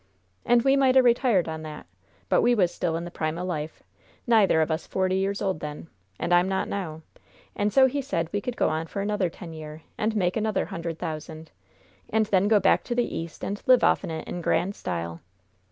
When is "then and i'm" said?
5.59-6.49